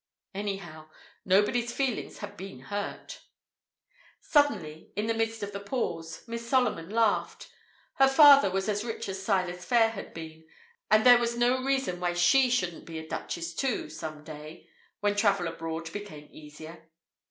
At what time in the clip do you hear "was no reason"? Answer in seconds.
11.19-11.99